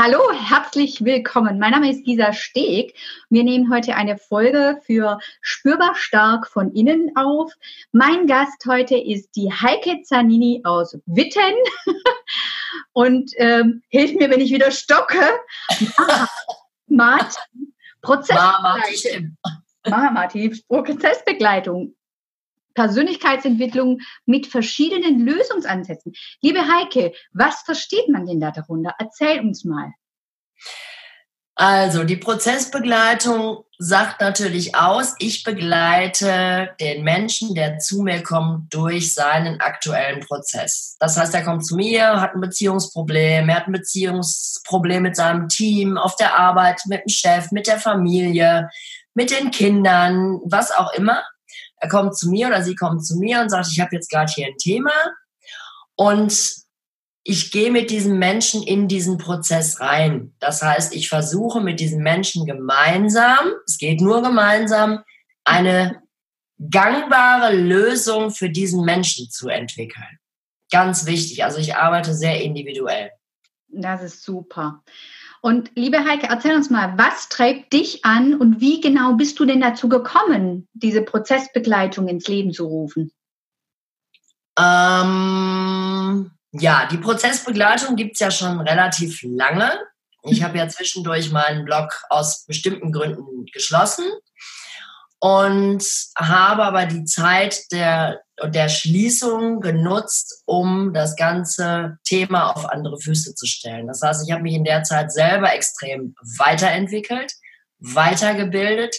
Hallo, 0.00 0.20
herzlich 0.30 1.04
willkommen. 1.04 1.58
Mein 1.58 1.72
Name 1.72 1.90
ist 1.90 2.04
Gisa 2.04 2.32
Steg. 2.32 2.94
Wir 3.30 3.42
nehmen 3.42 3.68
heute 3.68 3.96
eine 3.96 4.16
Folge 4.16 4.80
für 4.86 5.18
Spürbar 5.40 5.96
Stark 5.96 6.46
von 6.46 6.70
innen 6.70 7.10
auf. 7.16 7.52
Mein 7.90 8.28
Gast 8.28 8.64
heute 8.68 8.96
ist 8.96 9.34
die 9.34 9.50
Heike 9.52 10.02
Zanini 10.04 10.60
aus 10.62 10.96
Witten 11.06 11.56
und 12.92 13.32
ähm, 13.38 13.82
hilft 13.88 14.14
mir, 14.14 14.30
wenn 14.30 14.38
ich 14.38 14.52
wieder 14.52 14.70
stocke. 14.70 15.18
Martin, 16.86 17.74
Prozessbegleitung. 18.00 19.36
Mama 19.84 20.10
Martin, 20.12 20.60
Prozessbegleitung. 20.68 21.96
Persönlichkeitsentwicklung 22.78 23.98
mit 24.24 24.46
verschiedenen 24.46 25.26
Lösungsansätzen. 25.26 26.12
Liebe 26.42 26.60
Heike, 26.60 27.12
was 27.32 27.62
versteht 27.62 28.08
man 28.08 28.24
denn 28.24 28.38
da 28.38 28.52
darunter? 28.52 28.94
Erzähl 29.00 29.40
uns 29.40 29.64
mal. 29.64 29.90
Also 31.56 32.04
die 32.04 32.16
Prozessbegleitung 32.16 33.64
sagt 33.78 34.20
natürlich 34.20 34.76
aus, 34.76 35.16
ich 35.18 35.42
begleite 35.42 36.70
den 36.80 37.02
Menschen, 37.02 37.56
der 37.56 37.80
zu 37.80 38.02
mir 38.02 38.22
kommt, 38.22 38.72
durch 38.72 39.12
seinen 39.12 39.60
aktuellen 39.60 40.20
Prozess. 40.20 40.96
Das 41.00 41.16
heißt, 41.16 41.34
er 41.34 41.42
kommt 41.42 41.66
zu 41.66 41.74
mir, 41.74 42.20
hat 42.20 42.36
ein 42.36 42.40
Beziehungsproblem, 42.40 43.48
er 43.48 43.56
hat 43.56 43.66
ein 43.66 43.72
Beziehungsproblem 43.72 45.02
mit 45.02 45.16
seinem 45.16 45.48
Team, 45.48 45.98
auf 45.98 46.14
der 46.14 46.38
Arbeit, 46.38 46.80
mit 46.86 47.00
dem 47.00 47.08
Chef, 47.08 47.50
mit 47.50 47.66
der 47.66 47.80
Familie, 47.80 48.70
mit 49.14 49.32
den 49.32 49.50
Kindern, 49.50 50.38
was 50.44 50.70
auch 50.70 50.92
immer 50.92 51.24
er 51.80 51.88
kommt 51.88 52.16
zu 52.16 52.28
mir 52.28 52.48
oder 52.48 52.62
sie 52.62 52.74
kommt 52.74 53.04
zu 53.04 53.16
mir 53.18 53.40
und 53.40 53.50
sagt, 53.50 53.68
ich 53.70 53.80
habe 53.80 53.94
jetzt 53.94 54.10
gerade 54.10 54.32
hier 54.32 54.46
ein 54.46 54.56
Thema 54.58 54.92
und 55.96 56.58
ich 57.24 57.50
gehe 57.50 57.70
mit 57.70 57.90
diesem 57.90 58.18
Menschen 58.18 58.62
in 58.62 58.88
diesen 58.88 59.18
Prozess 59.18 59.80
rein. 59.80 60.34
Das 60.38 60.62
heißt, 60.62 60.94
ich 60.94 61.08
versuche 61.08 61.60
mit 61.60 61.78
diesem 61.78 62.02
Menschen 62.02 62.46
gemeinsam, 62.46 63.52
es 63.66 63.76
geht 63.76 64.00
nur 64.00 64.22
gemeinsam, 64.22 65.02
eine 65.44 66.02
gangbare 66.70 67.54
Lösung 67.54 68.30
für 68.30 68.50
diesen 68.50 68.84
Menschen 68.84 69.30
zu 69.30 69.48
entwickeln. 69.48 70.18
Ganz 70.70 71.06
wichtig. 71.06 71.44
Also 71.44 71.58
ich 71.58 71.76
arbeite 71.76 72.14
sehr 72.14 72.40
individuell. 72.42 73.10
Das 73.68 74.02
ist 74.02 74.22
super. 74.22 74.82
Und 75.40 75.70
liebe 75.74 76.04
Heike, 76.04 76.26
erzähl 76.28 76.54
uns 76.54 76.70
mal, 76.70 76.94
was 76.96 77.28
treibt 77.28 77.72
dich 77.72 78.04
an 78.04 78.34
und 78.34 78.60
wie 78.60 78.80
genau 78.80 79.14
bist 79.14 79.38
du 79.38 79.44
denn 79.44 79.60
dazu 79.60 79.88
gekommen, 79.88 80.68
diese 80.72 81.02
Prozessbegleitung 81.02 82.08
ins 82.08 82.26
Leben 82.26 82.52
zu 82.52 82.66
rufen? 82.66 83.12
Ähm, 84.58 86.32
ja, 86.52 86.86
die 86.86 86.98
Prozessbegleitung 86.98 87.94
gibt 87.94 88.14
es 88.14 88.20
ja 88.20 88.30
schon 88.30 88.60
relativ 88.60 89.20
lange. 89.22 89.70
Ich 90.24 90.42
habe 90.42 90.58
ja 90.58 90.68
zwischendurch 90.68 91.30
meinen 91.30 91.64
Blog 91.64 91.92
aus 92.08 92.44
bestimmten 92.44 92.90
Gründen 92.90 93.46
geschlossen 93.52 94.04
und 95.20 95.84
habe 96.16 96.64
aber 96.64 96.86
die 96.86 97.04
Zeit 97.04 97.70
der, 97.70 98.20
der 98.46 98.68
Schließung 98.68 99.60
genutzt, 99.60 100.42
um 100.46 100.92
das 100.92 101.16
ganze 101.16 101.98
Thema 102.04 102.50
auf 102.50 102.66
andere 102.66 102.98
Füße 103.00 103.34
zu 103.34 103.46
stellen. 103.46 103.86
Das 103.86 104.00
heißt, 104.02 104.26
ich 104.26 104.32
habe 104.32 104.42
mich 104.42 104.54
in 104.54 104.64
der 104.64 104.82
Zeit 104.82 105.12
selber 105.12 105.52
extrem 105.52 106.14
weiterentwickelt, 106.38 107.32
weitergebildet 107.78 108.96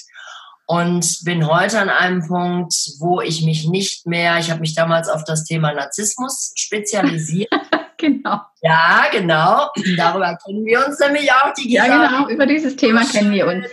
und 0.66 1.20
bin 1.24 1.48
heute 1.48 1.80
an 1.80 1.90
einem 1.90 2.28
Punkt, 2.28 2.74
wo 3.00 3.22
ich 3.22 3.44
mich 3.44 3.68
nicht 3.68 4.06
mehr, 4.06 4.38
ich 4.40 4.52
habe 4.52 4.62
mich 4.62 4.76
damals 4.76 5.10
auf 5.10 5.24
das 5.24 5.44
Thema 5.44 5.74
Narzissmus 5.74 6.52
spezialisiert. 6.56 7.50
genau. 7.98 8.42
Ja, 8.62 9.06
genau. 9.12 9.70
Darüber 9.98 10.38
kennen 10.46 10.66
wir 10.66 10.86
uns 10.86 11.00
nämlich 11.00 11.32
auch. 11.32 11.54
Die 11.54 11.72
ja, 11.72 11.86
genau. 11.86 12.30
Über 12.30 12.46
dieses 12.46 12.76
Thema 12.76 13.04
so 13.04 13.18
kennen 13.18 13.32
wir 13.32 13.48
uns. 13.48 13.66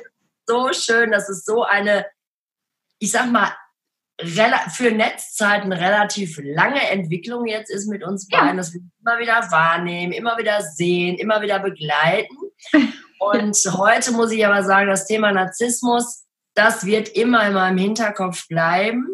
So 0.47 0.73
schön, 0.73 1.11
das 1.11 1.29
ist 1.29 1.45
so 1.45 1.65
eine 1.65 2.07
ich 2.99 3.11
sag 3.11 3.31
mal, 3.31 3.53
für 4.21 4.91
Netzzeiten 4.91 5.73
relativ 5.73 6.39
lange 6.43 6.89
Entwicklung 6.91 7.47
jetzt 7.47 7.71
ist 7.71 7.87
mit 7.87 8.03
uns 8.03 8.29
beiden, 8.29 8.49
ja. 8.49 8.55
dass 8.55 8.73
wir 8.73 8.81
immer 9.01 9.19
wieder 9.19 9.51
wahrnehmen, 9.51 10.13
immer 10.13 10.39
wieder 10.39 10.63
sehen, 10.63 11.19
immer 11.19 11.43
wieder 11.43 11.59
begleiten. 11.59 12.35
Und 13.19 13.57
heute 13.77 14.13
muss 14.13 14.31
ich 14.31 14.47
aber 14.47 14.63
sagen, 14.63 14.89
das 14.89 15.07
Thema 15.07 15.33
Narzissmus, 15.33 16.25
das 16.55 16.87
wird 16.87 17.09
immer 17.11 17.47
in 17.47 17.55
meinem 17.55 17.79
Hinterkopf 17.79 18.47
bleiben. 18.49 19.07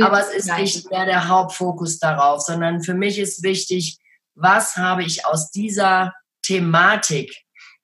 Aber 0.00 0.20
es 0.20 0.30
ist 0.30 0.56
nicht 0.56 0.90
mehr 0.90 1.04
der 1.04 1.28
Hauptfokus 1.28 1.98
darauf, 1.98 2.40
sondern 2.40 2.82
für 2.82 2.94
mich 2.94 3.18
ist 3.18 3.42
wichtig, 3.42 3.98
was 4.34 4.76
habe 4.76 5.04
ich 5.04 5.26
aus 5.26 5.50
dieser 5.50 6.14
Thematik 6.42 7.32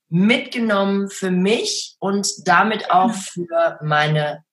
mitgenommen 0.09 1.11
für 1.11 1.31
mich 1.31 1.97
und 1.99 2.29
damit 2.47 2.91
auch 2.91 3.13
für 3.13 3.79
meine 3.83 4.45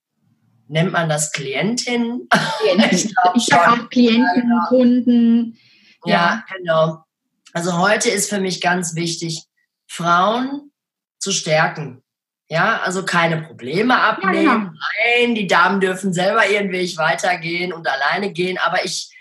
nennt 0.74 0.92
man 0.92 1.08
das 1.08 1.32
Klientin? 1.32 2.28
ich, 2.92 3.14
ich 3.36 3.54
habe 3.54 3.72
auch 3.84 3.90
Klienten, 3.90 4.50
ja, 4.50 4.66
Kunden. 4.68 5.58
Ja. 6.04 6.14
ja, 6.14 6.46
genau. 6.58 7.06
Also 7.54 7.78
heute 7.78 8.10
ist 8.10 8.30
für 8.30 8.40
mich 8.40 8.60
ganz 8.60 8.96
wichtig, 8.96 9.44
Frauen 9.88 10.72
zu 11.20 11.32
stärken. 11.32 12.02
Ja, 12.50 12.82
also 12.82 13.06
keine 13.06 13.42
Probleme 13.42 13.98
abnehmen. 14.00 14.46
Ja, 14.46 14.56
genau. 14.56 14.72
Nein, 15.18 15.36
die 15.36 15.48
Damen 15.48 15.80
dürfen 15.80 16.12
selber 16.12 16.48
ihren 16.48 16.72
Weg 16.72 16.98
weitergehen 16.98 17.72
und 17.72 17.88
alleine 17.88 18.34
gehen. 18.34 18.58
Aber 18.58 18.84
ich, 18.84 19.16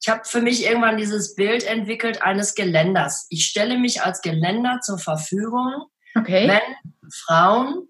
ich 0.00 0.08
habe 0.08 0.22
für 0.24 0.42
mich 0.42 0.64
irgendwann 0.64 0.98
dieses 0.98 1.34
Bild 1.34 1.64
entwickelt 1.64 2.22
eines 2.22 2.54
Geländers. 2.54 3.26
Ich 3.30 3.46
stelle 3.46 3.78
mich 3.78 4.02
als 4.02 4.20
Geländer 4.20 4.80
zur 4.82 4.98
Verfügung, 4.98 5.86
okay. 6.14 6.46
wenn 6.46 7.10
Frauen 7.26 7.88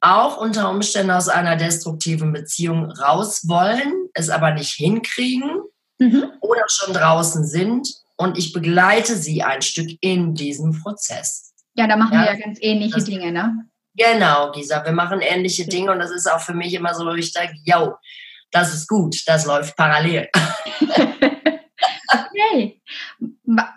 auch 0.00 0.36
unter 0.38 0.70
Umständen 0.70 1.10
aus 1.10 1.28
einer 1.28 1.56
destruktiven 1.56 2.32
Beziehung 2.32 2.90
raus 2.90 3.48
wollen, 3.48 4.08
es 4.14 4.30
aber 4.30 4.52
nicht 4.52 4.72
hinkriegen 4.72 5.62
mhm. 5.98 6.24
oder 6.40 6.64
schon 6.68 6.94
draußen 6.94 7.46
sind 7.46 7.88
und 8.16 8.38
ich 8.38 8.52
begleite 8.52 9.16
sie 9.16 9.42
ein 9.42 9.62
Stück 9.62 9.90
in 10.00 10.34
diesem 10.34 10.80
Prozess. 10.82 11.52
Ja, 11.74 11.86
da 11.86 11.96
machen 11.96 12.14
ja, 12.14 12.20
wir 12.20 12.34
ja 12.34 12.38
ganz 12.38 12.58
ähnliche 12.60 12.96
das, 12.96 13.04
Dinge, 13.04 13.32
ne? 13.32 13.66
Genau, 13.96 14.52
Gisa, 14.52 14.84
wir 14.84 14.92
machen 14.92 15.20
ähnliche 15.20 15.66
Dinge 15.66 15.92
und 15.92 15.98
das 15.98 16.10
ist 16.10 16.30
auch 16.30 16.40
für 16.40 16.54
mich 16.54 16.74
immer 16.74 16.94
so, 16.94 17.06
wo 17.06 17.12
ich 17.12 17.32
denke, 17.32 17.56
yo, 17.64 17.94
das 18.50 18.74
ist 18.74 18.88
gut, 18.88 19.16
das 19.26 19.46
läuft 19.46 19.76
parallel. 19.76 20.28
okay. 22.08 22.80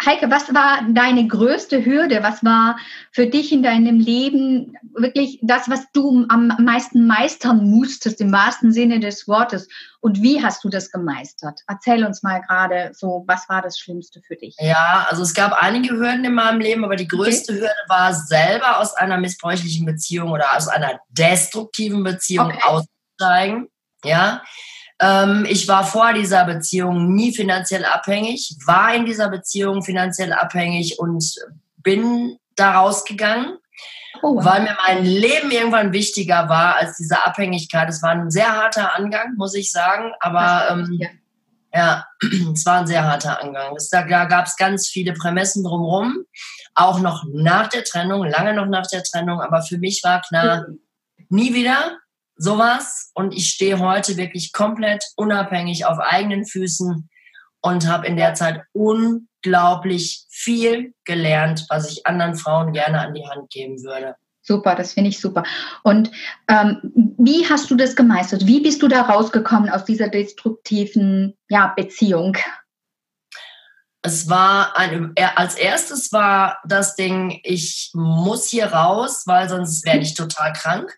Heike, 0.06 0.32
was 0.32 0.54
war 0.54 0.80
deine 0.94 1.28
größte 1.28 1.84
Hürde? 1.84 2.24
Was 2.24 2.42
war 2.42 2.78
für 3.12 3.28
dich 3.28 3.52
in 3.52 3.64
deinem 3.64 4.00
Leben 4.00 4.78
wirklich 4.94 5.40
das, 5.42 5.70
was 5.70 5.92
du 5.92 6.26
am 6.30 6.54
meisten 6.60 7.06
meistern 7.06 7.70
musstest, 7.70 8.22
im 8.22 8.32
wahrsten 8.32 8.72
Sinne 8.72 9.02
des 9.02 9.28
Wortes? 9.28 9.68
Und 10.00 10.22
wie 10.22 10.42
hast 10.42 10.64
du 10.64 10.70
das 10.70 10.90
gemeistert? 10.90 11.60
Erzähl 11.68 12.06
uns 12.06 12.24
mal 12.24 12.40
gerade 12.42 12.92
so, 12.94 13.26
was 13.28 13.50
war 13.50 13.62
das 13.62 13.78
Schlimmste 13.78 14.22
für 14.26 14.38
dich? 14.38 14.56
Ja, 14.60 15.06
also 15.10 15.24
es 15.24 15.34
gab 15.34 15.52
einige 15.62 15.96
Hürden 15.98 16.24
in 16.24 16.34
meinem 16.34 16.62
Leben, 16.62 16.86
aber 16.86 16.96
die 16.96 17.08
größte 17.08 17.52
okay. 17.52 17.62
Hürde 17.62 17.90
war 17.90 18.14
selber 18.14 18.80
aus 18.80 18.94
einer 18.94 19.18
missbräuchlichen 19.18 19.86
Beziehung 19.86 20.32
oder 20.32 20.56
aus 20.56 20.70
einer 20.70 21.02
destruktiven 21.10 22.04
Beziehung 22.04 22.48
okay. 22.48 22.62
auszusteigen. 22.64 23.68
Ja, 24.06 24.44
ähm, 25.00 25.46
ich 25.48 25.68
war 25.68 25.86
vor 25.86 26.14
dieser 26.14 26.46
Beziehung 26.46 27.14
nie 27.14 27.34
finanziell 27.34 27.86
abhängig, 27.86 28.56
war 28.66 28.94
in 28.96 29.06
dieser 29.06 29.30
Beziehung 29.30 29.84
finanziell 29.84 30.34
abhängig 30.34 30.98
und 31.00 31.36
bin 31.78 32.38
da 32.56 32.80
rausgegangen, 32.80 33.58
oh, 34.24 34.36
wow. 34.36 34.46
weil 34.46 34.62
mir 34.64 34.78
mein 34.88 35.06
Leben 35.06 35.52
irgendwann 35.52 35.94
wichtiger 35.94 36.50
war 36.50 36.78
als 36.78 36.98
diese 36.98 37.24
Abhängigkeit. 37.26 37.88
Es 37.90 38.02
war 38.02 38.12
ein 38.12 38.32
sehr 38.32 38.52
harter 38.52 38.96
Angang, 38.96 39.36
muss 39.38 39.54
ich 39.54 39.72
sagen, 39.72 40.12
aber 40.20 40.72
ähm, 40.72 40.98
ja. 41.00 41.10
ja, 41.74 42.06
es 42.54 42.66
war 42.66 42.80
ein 42.80 42.88
sehr 42.88 43.04
harter 43.04 43.42
Angang. 43.42 43.76
Es, 43.76 43.90
da 43.90 44.04
da 44.04 44.26
gab 44.26 44.48
es 44.48 44.56
ganz 44.56 44.88
viele 44.88 45.14
Prämissen 45.14 45.64
drumherum, 45.64 46.26
auch 46.74 47.00
noch 47.00 47.24
nach 47.32 47.68
der 47.68 47.84
Trennung, 47.84 48.26
lange 48.26 48.56
noch 48.56 48.66
nach 48.66 48.88
der 48.88 49.04
Trennung, 49.04 49.42
aber 49.42 49.62
für 49.62 49.78
mich 49.78 50.04
war 50.04 50.22
klar, 50.22 50.66
nie 51.30 51.54
wieder 51.54 51.98
sowas. 52.38 53.12
Und 53.14 53.34
ich 53.34 53.50
stehe 53.50 53.80
heute 53.80 54.18
wirklich 54.18 54.54
komplett 54.54 55.04
unabhängig 55.16 55.86
auf 55.86 56.00
eigenen 56.00 56.46
Füßen 56.46 57.10
und 57.62 57.88
habe 57.88 58.08
in 58.08 58.16
der 58.16 58.34
Zeit 58.34 58.62
unglaublich 58.74 60.26
viel 60.30 60.94
gelernt, 61.04 61.66
was 61.70 61.92
ich 61.92 62.06
anderen 62.06 62.36
Frauen 62.36 62.74
gerne 62.74 63.00
an 63.00 63.14
die 63.14 63.28
Hand 63.28 63.50
geben 63.50 63.84
würde. 63.84 64.16
Super, 64.42 64.76
das 64.76 64.94
finde 64.94 65.10
ich 65.10 65.20
super. 65.20 65.44
Und 65.84 66.10
ähm, 66.48 66.80
wie 67.18 67.50
hast 67.50 67.70
du 67.70 67.76
das 67.76 67.98
gemeistert? 67.98 68.48
Wie 68.48 68.62
bist 68.62 68.82
du 68.82 68.88
da 68.88 69.02
rausgekommen 69.02 69.70
aus 69.70 69.84
dieser 69.84 70.08
destruktiven 70.08 71.36
ja, 71.50 71.74
Beziehung? 71.76 72.38
Es 74.04 74.30
war 74.30 74.78
ein, 74.78 75.14
als 75.36 75.56
erstes 75.56 76.14
war 76.14 76.60
das 76.66 76.96
Ding, 76.96 77.42
ich 77.44 77.92
muss 77.94 78.48
hier 78.48 78.68
raus, 78.68 79.24
weil 79.26 79.50
sonst 79.50 79.86
werde 79.86 80.04
ich 80.04 80.14
total 80.14 80.54
krank. 80.54 80.98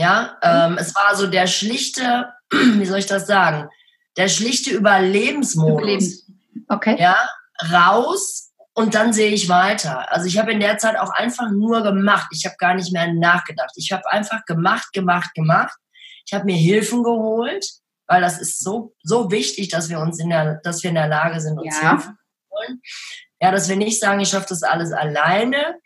Ja, 0.00 0.38
ähm, 0.42 0.78
es 0.78 0.94
war 0.94 1.14
so 1.14 1.26
der 1.26 1.46
schlichte, 1.46 2.32
wie 2.50 2.86
soll 2.86 3.00
ich 3.00 3.06
das 3.06 3.26
sagen, 3.26 3.68
der 4.16 4.28
schlichte 4.28 4.70
Überlebensmodus. 4.70 5.78
Überlebens. 5.78 6.26
Okay. 6.68 6.96
Ja, 6.98 7.18
raus 7.70 8.50
und 8.72 8.94
dann 8.94 9.12
sehe 9.12 9.30
ich 9.30 9.50
weiter. 9.50 10.10
Also 10.10 10.26
ich 10.26 10.38
habe 10.38 10.52
in 10.52 10.60
der 10.60 10.78
Zeit 10.78 10.96
auch 10.98 11.10
einfach 11.10 11.50
nur 11.50 11.82
gemacht. 11.82 12.28
Ich 12.32 12.46
habe 12.46 12.54
gar 12.58 12.74
nicht 12.74 12.94
mehr 12.94 13.12
nachgedacht. 13.12 13.72
Ich 13.76 13.92
habe 13.92 14.10
einfach 14.10 14.46
gemacht, 14.46 14.90
gemacht, 14.94 15.34
gemacht. 15.34 15.76
Ich 16.24 16.32
habe 16.32 16.46
mir 16.46 16.56
Hilfen 16.56 17.02
geholt, 17.02 17.68
weil 18.06 18.22
das 18.22 18.40
ist 18.40 18.60
so 18.60 18.94
so 19.02 19.30
wichtig, 19.30 19.68
dass 19.68 19.90
wir 19.90 20.00
uns 20.00 20.18
in 20.18 20.30
der, 20.30 20.60
dass 20.62 20.82
wir 20.82 20.88
in 20.88 20.96
der 20.96 21.08
Lage 21.08 21.42
sind, 21.42 21.58
uns 21.58 21.78
ja. 21.78 21.90
Hilfen 21.90 22.16
zu 22.16 22.56
holen. 22.56 22.80
Ja, 23.38 23.50
dass 23.50 23.68
wir 23.68 23.76
nicht 23.76 24.00
sagen, 24.00 24.20
ich 24.20 24.30
schaffe 24.30 24.46
das 24.48 24.62
alles 24.62 24.92
alleine, 24.92 25.78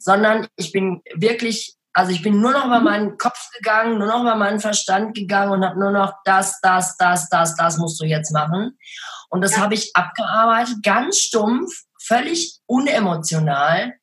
sondern 0.00 0.48
ich 0.56 0.72
bin 0.72 1.02
wirklich 1.14 1.76
also 1.94 2.10
ich 2.10 2.22
bin 2.22 2.40
nur 2.40 2.50
noch 2.50 2.66
über 2.66 2.80
meinen 2.80 3.16
Kopf 3.18 3.50
gegangen, 3.56 3.98
nur 3.98 4.08
noch 4.08 4.22
über 4.22 4.34
meinen 4.34 4.58
Verstand 4.58 5.14
gegangen 5.14 5.52
und 5.52 5.64
habe 5.64 5.78
nur 5.78 5.92
noch 5.92 6.12
das, 6.24 6.60
das, 6.60 6.96
das, 6.96 7.28
das, 7.28 7.54
das 7.54 7.78
musst 7.78 8.00
du 8.00 8.04
jetzt 8.04 8.32
machen. 8.32 8.76
Und 9.30 9.42
das 9.42 9.52
ja. 9.52 9.62
habe 9.62 9.74
ich 9.74 9.94
abgearbeitet, 9.94 10.82
ganz 10.82 11.18
stumpf, 11.18 11.72
völlig 12.02 12.58
unemotional. 12.66 13.94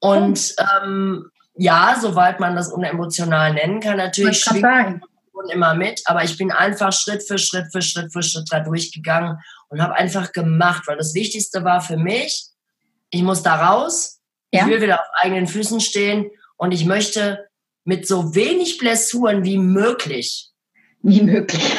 Und 0.00 0.54
ähm, 0.58 1.30
ja, 1.54 1.94
soweit 2.00 2.40
man 2.40 2.56
das 2.56 2.72
unemotional 2.72 3.52
nennen 3.52 3.80
kann, 3.80 3.98
natürlich 3.98 4.40
schwingt 4.40 5.04
immer 5.52 5.74
mit, 5.74 6.02
aber 6.04 6.22
ich 6.22 6.36
bin 6.36 6.52
einfach 6.52 6.92
Schritt 6.92 7.22
für 7.26 7.38
Schritt 7.38 7.72
für 7.72 7.80
Schritt 7.80 8.12
für 8.12 8.22
Schritt 8.22 8.48
da 8.50 8.60
durchgegangen 8.60 9.38
und 9.68 9.80
habe 9.80 9.94
einfach 9.94 10.32
gemacht, 10.32 10.82
weil 10.86 10.98
das 10.98 11.14
Wichtigste 11.14 11.64
war 11.64 11.80
für 11.80 11.96
mich, 11.96 12.48
ich 13.08 13.22
muss 13.22 13.42
da 13.42 13.54
raus, 13.54 14.20
ja. 14.52 14.60
ich 14.60 14.68
will 14.68 14.82
wieder 14.82 15.00
auf 15.00 15.06
eigenen 15.14 15.46
Füßen 15.46 15.80
stehen 15.80 16.30
und 16.60 16.72
ich 16.72 16.84
möchte 16.84 17.48
mit 17.84 18.06
so 18.06 18.34
wenig 18.34 18.76
Blessuren 18.76 19.44
wie 19.44 19.56
möglich. 19.56 20.50
Wie 21.02 21.22
möglich. 21.22 21.64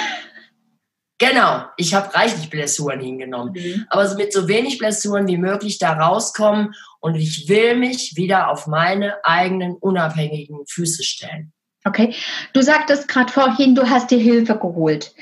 Genau, 1.23 1.65
ich 1.77 1.93
habe 1.93 2.15
reichlich 2.15 2.49
Blessuren 2.49 2.99
hingenommen. 2.99 3.53
Mhm. 3.53 3.85
Aber 3.91 4.11
mit 4.15 4.33
so 4.33 4.47
wenig 4.47 4.79
Blessuren 4.79 5.27
wie 5.27 5.37
möglich 5.37 5.77
da 5.77 5.93
rauskommen 5.93 6.73
und 6.99 7.13
ich 7.13 7.47
will 7.47 7.75
mich 7.75 8.15
wieder 8.15 8.49
auf 8.49 8.65
meine 8.65 9.23
eigenen 9.23 9.75
unabhängigen 9.75 10.65
Füße 10.65 11.03
stellen. 11.03 11.53
Okay, 11.85 12.15
du 12.53 12.63
sagtest 12.63 13.07
gerade 13.07 13.31
vorhin, 13.31 13.75
du 13.75 13.87
hast 13.87 14.09
dir 14.09 14.17
Hilfe 14.17 14.57
geholt. 14.57 15.13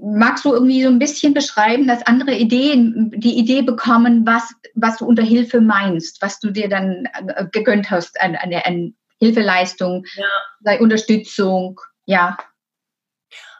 Magst 0.00 0.44
du 0.44 0.52
irgendwie 0.52 0.82
so 0.82 0.88
ein 0.88 0.98
bisschen 0.98 1.34
beschreiben, 1.34 1.88
dass 1.88 2.06
andere 2.06 2.34
Ideen, 2.34 3.10
die 3.16 3.36
Idee 3.36 3.62
bekommen, 3.62 4.26
was, 4.26 4.44
was 4.74 4.98
du 4.98 5.06
unter 5.06 5.24
Hilfe 5.24 5.60
meinst, 5.60 6.22
was 6.22 6.38
du 6.38 6.50
dir 6.50 6.68
dann 6.68 7.08
äh, 7.26 7.46
gegönnt 7.50 7.90
hast 7.90 8.20
an, 8.20 8.36
an, 8.36 8.52
an 8.64 8.94
Hilfeleistung, 9.18 10.04
ja. 10.14 10.78
Unterstützung, 10.78 11.80
ja. 12.06 12.36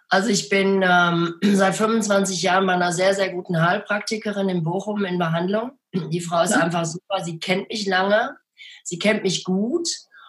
Also 0.09 0.31
ich 0.31 0.49
bin 0.49 0.83
ähm, 0.83 1.35
seit 1.43 1.77
25 1.77 2.43
Jahren 2.43 2.67
bei 2.67 2.75
einer 2.75 2.93
sehr, 2.93 3.15
sehr 3.15 3.33
guten 3.33 3.61
Heilpraktikerin 3.61 4.49
in 4.49 4.65
Bochum 4.65 5.05
in 5.05 5.19
Behandlung. 5.19 5.73
Die 5.93 6.21
Frau 6.21 6.43
ist 6.43 6.53
ja. 6.53 6.61
einfach 6.61 6.85
super, 6.85 7.23
sie 7.23 7.39
kennt 7.39 7.69
mich 7.69 7.87
lange, 7.87 8.37
sie 8.85 8.99
kennt 8.99 9.23
mich 9.23 9.45
gut 9.45 9.89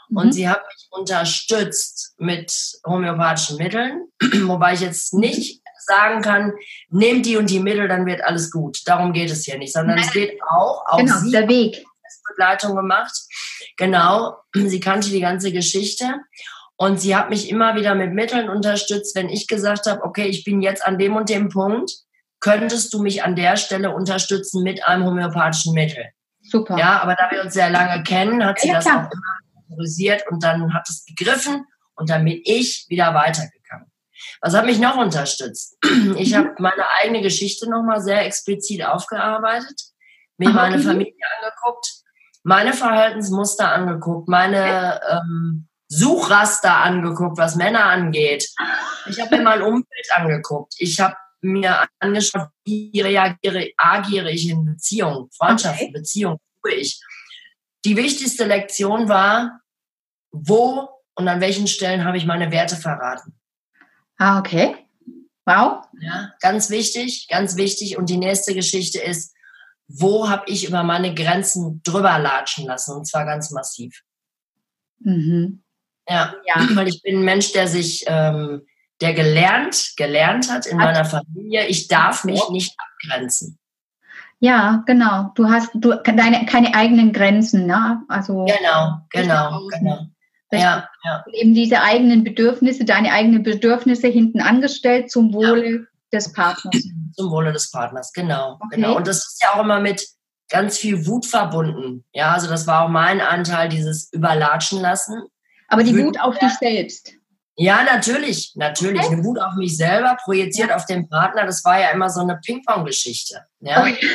mhm. 0.09 0.17
und 0.17 0.33
sie 0.33 0.49
hat 0.49 0.61
mich 0.65 0.87
unterstützt 0.91 2.15
mit 2.17 2.51
homöopathischen 2.85 3.57
Mitteln, 3.57 4.07
wobei 4.43 4.73
ich 4.73 4.81
jetzt 4.81 5.13
nicht 5.13 5.61
sagen 5.89 6.21
kann, 6.21 6.53
nehmt 6.89 7.25
die 7.25 7.35
und 7.35 7.49
die 7.49 7.59
Mittel, 7.59 7.87
dann 7.87 8.05
wird 8.05 8.23
alles 8.23 8.51
gut. 8.51 8.79
Darum 8.85 9.11
geht 9.11 9.29
es 9.29 9.43
hier 9.43 9.57
nicht, 9.57 9.73
sondern 9.73 9.97
Nein. 9.97 10.05
es 10.05 10.13
geht 10.13 10.39
auch 10.49 10.85
auf 10.85 10.99
genau, 10.99 11.17
sie 11.17 11.31
der 11.31 11.49
Weg. 11.49 11.83
Begleitung 12.29 12.75
gemacht. 12.75 13.13
Genau, 13.77 14.37
sie 14.53 14.79
kannte 14.79 15.09
die 15.09 15.19
ganze 15.19 15.51
Geschichte 15.51 16.05
und 16.75 16.99
sie 16.99 17.15
hat 17.15 17.29
mich 17.29 17.49
immer 17.49 17.75
wieder 17.75 17.95
mit 17.95 18.13
Mitteln 18.13 18.49
unterstützt, 18.49 19.15
wenn 19.15 19.29
ich 19.29 19.47
gesagt 19.47 19.85
habe, 19.85 20.03
okay, 20.03 20.27
ich 20.27 20.43
bin 20.43 20.61
jetzt 20.61 20.85
an 20.85 20.97
dem 20.97 21.15
und 21.15 21.29
dem 21.29 21.49
Punkt, 21.49 21.91
könntest 22.39 22.93
du 22.93 23.01
mich 23.01 23.23
an 23.23 23.35
der 23.35 23.57
Stelle 23.57 23.93
unterstützen 23.93 24.63
mit 24.63 24.85
einem 24.85 25.05
homöopathischen 25.05 25.73
Mittel. 25.73 26.05
Super. 26.41 26.77
Ja, 26.77 27.01
aber 27.01 27.15
da 27.15 27.29
wir 27.31 27.43
uns 27.43 27.53
sehr 27.53 27.69
lange 27.69 28.01
kennen, 28.03 28.45
hat 28.45 28.59
sie 28.59 28.69
ja, 28.69 28.75
das 28.75 28.85
klar. 28.85 29.07
auch 29.07 29.11
immer 29.11 29.71
autorisiert 29.71 30.23
und 30.29 30.43
dann 30.43 30.73
hat 30.73 30.87
es 30.89 31.03
begriffen 31.05 31.65
und 31.95 32.09
dann 32.09 32.23
bin 32.23 32.41
ich 32.45 32.85
wieder 32.87 33.13
weitergegangen. 33.13 33.58
Was 34.41 34.53
hat 34.53 34.65
mich 34.65 34.79
noch 34.79 34.97
unterstützt? 34.97 35.77
Ich 36.17 36.33
habe 36.33 36.55
meine 36.59 36.87
eigene 36.99 37.21
Geschichte 37.21 37.69
nochmal 37.69 38.01
sehr 38.01 38.25
explizit 38.25 38.83
aufgearbeitet, 38.83 39.81
mir 40.37 40.49
meine 40.49 40.79
Familie 40.79 41.13
angeguckt, 41.41 42.03
meine 42.43 42.73
Verhaltensmuster 42.73 43.71
angeguckt, 43.71 44.27
meine 44.27 44.99
ähm, 45.09 45.67
Suchraster 45.87 46.75
angeguckt, 46.75 47.37
was 47.37 47.55
Männer 47.55 47.85
angeht. 47.85 48.49
Ich 49.07 49.19
habe 49.19 49.37
mir 49.37 49.43
mein 49.43 49.61
Umfeld 49.61 50.07
angeguckt. 50.13 50.75
Ich 50.77 50.99
habe 50.99 51.15
mir 51.41 51.87
angeschaut, 51.99 52.49
wie 52.65 53.01
reagiere, 53.01 53.71
agiere 53.77 54.31
ich 54.31 54.49
in 54.49 54.65
Beziehungen, 54.65 55.29
Freundschaften, 55.31 55.87
okay. 55.87 55.93
Beziehungen, 55.93 56.39
tue 56.63 56.73
ich. 56.73 57.01
Die 57.85 57.95
wichtigste 57.95 58.45
Lektion 58.45 59.07
war, 59.07 59.61
wo 60.31 60.89
und 61.15 61.27
an 61.27 61.41
welchen 61.41 61.67
Stellen 61.67 62.05
habe 62.05 62.17
ich 62.17 62.25
meine 62.25 62.51
Werte 62.51 62.75
verraten. 62.75 63.38
Ah, 64.19 64.39
okay. 64.39 64.75
Wow. 65.45 65.85
Ja, 65.99 66.33
ganz 66.41 66.69
wichtig, 66.69 67.27
ganz 67.29 67.55
wichtig. 67.55 67.97
Und 67.97 68.09
die 68.09 68.17
nächste 68.17 68.53
Geschichte 68.53 68.99
ist, 68.99 69.33
wo 69.87 70.29
habe 70.29 70.43
ich 70.47 70.67
über 70.67 70.83
meine 70.83 71.15
Grenzen 71.15 71.81
drüber 71.83 72.19
latschen 72.19 72.65
lassen 72.65 72.95
und 72.95 73.05
zwar 73.05 73.25
ganz 73.25 73.49
massiv. 73.49 74.01
Mhm. 74.99 75.63
Ja, 76.07 76.35
ja, 76.45 76.67
weil 76.75 76.87
ich 76.87 77.01
bin 77.01 77.19
ein 77.19 77.25
Mensch, 77.25 77.53
der 77.53 77.67
sich, 77.67 78.03
ähm, 78.07 78.65
der 79.01 79.13
gelernt, 79.13 79.93
gelernt 79.95 80.51
hat 80.51 80.65
in 80.65 80.77
meiner 80.77 81.05
Familie, 81.05 81.67
ich 81.67 81.87
darf 81.87 82.25
mich 82.25 82.41
nicht 82.49 82.75
abgrenzen. 82.77 83.57
Ja, 84.39 84.83
genau. 84.85 85.31
Du 85.35 85.49
hast 85.49 85.69
du 85.73 85.93
deine 85.95 86.45
keine 86.45 86.73
eigenen 86.73 87.13
Grenzen, 87.13 87.65
ne? 87.65 88.03
Also 88.07 88.45
genau, 88.45 89.01
genau, 89.09 89.67
genau. 89.69 90.07
Ja, 90.51 90.88
ja. 91.03 91.23
Eben 91.33 91.53
diese 91.53 91.81
eigenen 91.81 92.23
Bedürfnisse, 92.23 92.85
deine 92.85 93.11
eigenen 93.11 93.43
Bedürfnisse 93.43 94.07
hinten 94.07 94.41
angestellt 94.41 95.11
zum 95.11 95.33
Wohle 95.33 95.71
ja. 95.71 95.79
des 96.11 96.33
Partners. 96.33 96.83
Zum 97.15 97.31
Wohle 97.31 97.51
des 97.51 97.69
Partners, 97.69 98.13
genau, 98.13 98.53
okay. 98.61 98.77
genau. 98.77 98.95
Und 98.95 99.05
das 99.05 99.17
ist 99.17 99.43
ja 99.43 99.53
auch 99.53 99.63
immer 99.63 99.81
mit 99.81 100.07
ganz 100.47 100.77
viel 100.77 101.05
Wut 101.05 101.25
verbunden. 101.25 102.05
Ja, 102.13 102.31
also 102.31 102.47
das 102.47 102.65
war 102.65 102.85
auch 102.85 102.89
mein 102.89 103.19
Anteil, 103.19 103.67
dieses 103.67 104.13
Überlatschen 104.13 104.79
lassen. 104.79 105.23
Aber 105.67 105.83
die 105.83 105.97
Wut 105.97 106.19
auf 106.19 106.37
dich 106.37 106.53
selbst. 106.59 107.13
Ja, 107.55 107.83
natürlich, 107.83 108.53
natürlich. 108.55 109.01
Okay. 109.01 109.15
Eine 109.15 109.23
Wut 109.25 109.37
auf 109.37 109.53
mich 109.55 109.75
selber, 109.75 110.17
projiziert 110.23 110.69
ja. 110.69 110.75
auf 110.77 110.85
den 110.85 111.09
Partner, 111.09 111.45
das 111.45 111.63
war 111.65 111.79
ja 111.79 111.89
immer 111.89 112.09
so 112.09 112.21
eine 112.21 112.37
Ping-Pong-Geschichte. 112.37 113.41
Ja? 113.59 113.81
Okay. 113.81 113.97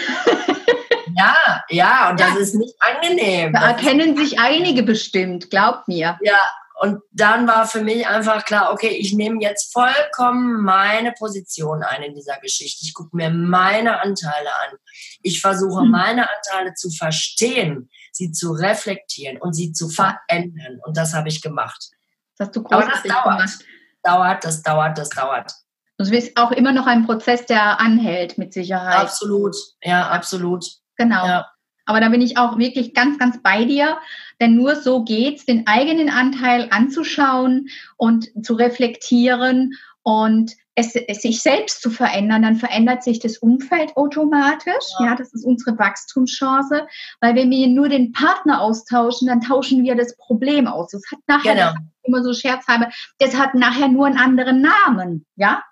ja, 1.16 1.62
ja, 1.68 2.10
und 2.10 2.18
das 2.18 2.36
ist 2.36 2.54
nicht 2.54 2.74
angenehm. 2.80 3.52
Da 3.52 3.68
erkennen 3.68 4.16
sich 4.16 4.38
einige 4.38 4.82
bestimmt, 4.82 5.50
glaubt 5.50 5.88
mir. 5.88 6.18
Ja, 6.22 6.38
und 6.80 7.00
dann 7.12 7.46
war 7.46 7.66
für 7.66 7.82
mich 7.82 8.06
einfach 8.06 8.44
klar, 8.44 8.72
okay, 8.72 8.88
ich 8.88 9.14
nehme 9.14 9.40
jetzt 9.40 9.72
vollkommen 9.72 10.62
meine 10.62 11.12
Position 11.12 11.82
ein 11.82 12.02
in 12.02 12.14
dieser 12.14 12.38
Geschichte. 12.40 12.84
Ich 12.84 12.94
gucke 12.94 13.16
mir 13.16 13.30
meine 13.30 14.00
Anteile 14.00 14.48
an. 14.68 14.76
Ich 15.22 15.40
versuche, 15.40 15.82
hm. 15.82 15.90
meine 15.90 16.28
Anteile 16.28 16.74
zu 16.74 16.90
verstehen 16.90 17.88
sie 18.14 18.32
zu 18.32 18.52
reflektieren 18.52 19.38
und 19.38 19.54
sie 19.54 19.72
zu 19.72 19.88
verändern. 19.88 20.80
Und 20.84 20.96
das 20.96 21.14
habe 21.14 21.28
ich 21.28 21.42
gemacht. 21.42 21.90
Das 22.36 22.48
hast 22.48 22.56
du 22.56 22.64
Aber 22.66 22.86
das 22.86 23.02
dauert. 23.02 23.24
Gemacht. 23.24 23.64
Dauert, 24.02 24.44
das 24.44 24.62
dauert, 24.62 24.98
das 24.98 25.08
dauert. 25.10 25.52
Das 25.96 26.10
ist 26.10 26.36
auch 26.36 26.50
immer 26.50 26.72
noch 26.72 26.86
ein 26.86 27.06
Prozess, 27.06 27.46
der 27.46 27.80
anhält, 27.80 28.36
mit 28.36 28.52
Sicherheit. 28.52 28.98
Absolut, 28.98 29.56
ja, 29.82 30.08
absolut. 30.08 30.64
Genau. 30.96 31.26
Ja. 31.26 31.46
Aber 31.86 32.00
da 32.00 32.08
bin 32.08 32.22
ich 32.22 32.38
auch 32.38 32.58
wirklich 32.58 32.94
ganz, 32.94 33.18
ganz 33.18 33.42
bei 33.42 33.64
dir, 33.64 33.98
denn 34.40 34.56
nur 34.56 34.76
so 34.76 35.04
geht 35.04 35.38
es, 35.38 35.44
den 35.44 35.66
eigenen 35.66 36.08
Anteil 36.08 36.68
anzuschauen 36.70 37.68
und 37.96 38.30
zu 38.44 38.54
reflektieren 38.54 39.74
und 40.02 40.52
es, 40.76 40.94
es, 40.96 41.22
sich 41.22 41.40
selbst 41.40 41.82
zu 41.82 41.90
verändern, 41.90 42.42
dann 42.42 42.56
verändert 42.56 43.04
sich 43.04 43.20
das 43.20 43.38
Umfeld 43.38 43.96
automatisch. 43.96 44.84
Ja. 44.98 45.06
ja. 45.06 45.14
das 45.14 45.32
ist 45.32 45.44
unsere 45.44 45.78
Wachstumschance, 45.78 46.86
weil 47.20 47.34
wenn 47.36 47.50
wir 47.50 47.68
nur 47.68 47.88
den 47.88 48.12
Partner 48.12 48.60
austauschen, 48.60 49.28
dann 49.28 49.40
tauschen 49.40 49.84
wir 49.84 49.94
das 49.94 50.16
Problem 50.16 50.66
aus. 50.66 50.90
Das 50.90 51.02
hat 51.12 51.20
nachher 51.26 51.54
genau. 51.54 51.72
immer 52.02 52.22
so 52.22 52.32
scherzhalber, 52.32 52.90
das 53.18 53.36
hat 53.36 53.54
nachher 53.54 53.88
nur 53.88 54.06
einen 54.06 54.18
anderen 54.18 54.62
Namen, 54.62 55.24
ja. 55.36 55.62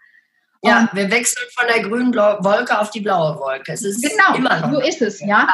Ja, 0.64 0.88
wir 0.92 1.10
wechseln 1.10 1.44
von 1.56 1.66
der 1.66 1.82
grünen 1.82 2.14
Wolke 2.14 2.78
auf 2.78 2.90
die 2.90 3.00
blaue 3.00 3.36
Wolke. 3.38 3.72
Es 3.72 3.82
ist 3.82 4.00
genau, 4.00 4.36
immer 4.36 4.60
noch. 4.60 4.72
so 4.72 4.80
ist 4.80 5.02
es, 5.02 5.20
ja. 5.20 5.48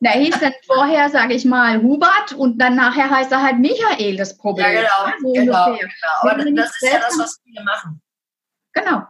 Da 0.00 0.10
hieß 0.10 0.38
dann 0.38 0.52
vorher, 0.66 1.08
sage 1.10 1.34
ich 1.34 1.44
mal, 1.44 1.82
Hubert 1.82 2.32
und 2.36 2.58
dann 2.58 2.76
nachher 2.76 3.10
heißt 3.10 3.32
er 3.32 3.42
halt 3.42 3.58
Michael 3.58 4.16
das 4.16 4.36
Problem. 4.36 4.66
Ja, 4.66 5.12
genau, 5.16 5.18
so 5.20 5.32
genau, 5.32 5.66
genau. 5.72 5.90
Aber 6.20 6.36
das 6.36 6.70
ist 6.70 6.92
ja 6.92 7.00
das, 7.00 7.18
was 7.18 7.40
viele 7.42 7.64
machen. 7.64 8.00
Genau. 8.74 9.02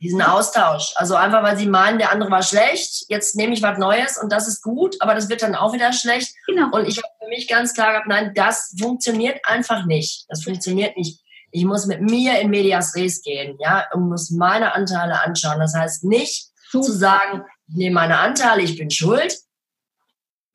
Diesen 0.00 0.22
Austausch. 0.22 0.92
Also 0.96 1.14
einfach, 1.16 1.42
weil 1.42 1.56
sie 1.56 1.66
meinen, 1.66 1.98
der 1.98 2.12
andere 2.12 2.30
war 2.30 2.42
schlecht, 2.42 3.06
jetzt 3.08 3.34
nehme 3.34 3.54
ich 3.54 3.62
was 3.62 3.78
Neues 3.78 4.18
und 4.18 4.30
das 4.30 4.46
ist 4.46 4.62
gut, 4.62 4.96
aber 5.00 5.14
das 5.14 5.28
wird 5.28 5.42
dann 5.42 5.54
auch 5.54 5.72
wieder 5.72 5.92
schlecht. 5.92 6.34
Genau. 6.46 6.68
Und 6.70 6.86
ich 6.86 6.98
habe 6.98 7.08
für 7.18 7.28
mich 7.28 7.48
ganz 7.48 7.74
klar 7.74 7.92
gehabt, 7.92 8.06
nein, 8.06 8.32
das 8.34 8.74
funktioniert 8.78 9.40
einfach 9.44 9.84
nicht. 9.86 10.26
Das 10.28 10.44
funktioniert 10.44 10.96
nicht. 10.96 11.20
Ich 11.56 11.64
muss 11.64 11.86
mit 11.86 12.02
mir 12.02 12.38
in 12.40 12.50
Medias 12.50 12.94
Res 12.94 13.22
gehen, 13.22 13.56
ja, 13.60 13.84
und 13.92 14.08
muss 14.08 14.30
meine 14.30 14.74
Anteile 14.74 15.22
anschauen. 15.22 15.58
Das 15.58 15.74
heißt 15.74 16.04
nicht 16.04 16.50
Super. 16.70 16.84
zu 16.84 16.92
sagen, 16.92 17.42
ich 17.68 17.76
nehme 17.76 17.94
meine 17.94 18.18
Anteile, 18.18 18.62
ich 18.62 18.76
bin 18.76 18.90
schuld, 18.90 19.38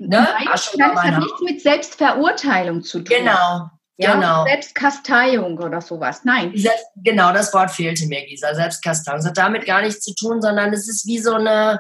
Ne? 0.01 0.17
Nein, 0.17 0.48
das 0.51 0.74
hat 0.74 1.20
nichts 1.20 1.41
mit 1.41 1.62
Selbstverurteilung 1.62 2.81
zu 2.81 3.01
tun. 3.01 3.17
Genau, 3.17 3.70
ja, 3.98 4.15
genau. 4.15 4.46
Selbstkasteiung 4.46 5.60
oder 5.60 5.79
sowas. 5.79 6.22
Nein. 6.24 6.51
Selbst, 6.55 6.88
genau, 6.96 7.31
das 7.34 7.53
Wort 7.53 7.70
fehlte 7.70 8.08
mir, 8.08 8.25
Gisa. 8.25 8.55
Selbstkasteiung. 8.55 9.20
Das 9.20 9.27
hat 9.27 9.38
damit 9.38 9.67
gar 9.67 9.84
nichts 9.84 10.01
zu 10.01 10.15
tun, 10.15 10.41
sondern 10.41 10.74
es 10.74 10.89
ist 10.89 11.05
wie 11.05 11.20
so 11.20 11.36
eine, 11.36 11.79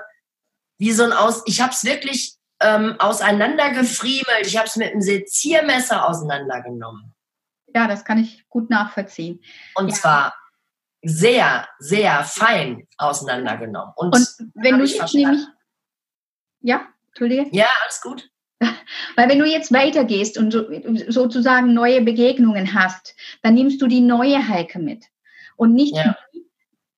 wie 0.77 0.91
so 0.91 1.03
ein 1.03 1.13
Aus. 1.13 1.41
Ich 1.47 1.61
habe 1.61 1.73
es 1.73 1.83
wirklich 1.83 2.35
ähm, 2.61 2.95
auseinandergefriemelt. 2.99 4.45
Ich 4.45 4.55
habe 4.55 4.67
es 4.67 4.75
mit 4.75 4.91
einem 4.91 5.01
Seziermesser 5.01 6.07
auseinandergenommen. 6.07 7.15
Ja, 7.75 7.87
das 7.87 8.05
kann 8.05 8.17
ich 8.17 8.47
gut 8.49 8.69
nachvollziehen. 8.69 9.41
Und 9.75 9.89
ja. 9.89 9.95
zwar 9.95 10.33
sehr, 11.03 11.67
sehr 11.79 12.23
fein 12.23 12.87
auseinandergenommen. 12.97 13.93
Und, 13.95 14.15
Und 14.15 14.51
wenn 14.55 14.77
du 14.77 14.85
jetzt 14.85 15.13
nämlich. 15.13 15.41
Ja, 16.61 16.87
Entschuldige. 17.07 17.47
Ja, 17.51 17.67
alles 17.83 18.01
gut. 18.01 18.29
Weil 19.15 19.29
wenn 19.29 19.39
du 19.39 19.45
jetzt 19.45 19.73
weitergehst 19.73 20.37
und 20.37 20.51
sozusagen 21.07 21.73
neue 21.73 22.01
Begegnungen 22.01 22.73
hast, 22.73 23.15
dann 23.41 23.55
nimmst 23.55 23.81
du 23.81 23.87
die 23.87 24.01
neue 24.01 24.47
Heike 24.47 24.79
mit. 24.79 25.05
Und 25.55 25.73
nicht 25.73 25.95
ja. 25.95 26.15
die, 26.33 26.45